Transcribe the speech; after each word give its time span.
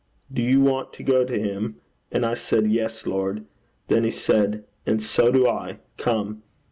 Do 0.33 0.41
you 0.41 0.61
want 0.61 0.93
to 0.93 1.03
go 1.03 1.23
to 1.23 1.37
him?" 1.39 1.75
And 2.11 2.25
I 2.25 2.33
said, 2.33 2.65
"Yes, 2.71 3.05
Lord." 3.05 3.45
Then 3.87 4.03
he 4.03 4.09
said, 4.09 4.63
"And 4.83 5.03
so 5.03 5.29
do 5.31 5.47
I. 5.47 5.77
Come." 5.97 6.41